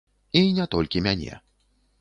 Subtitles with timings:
[0.39, 1.33] І не толькі мяне.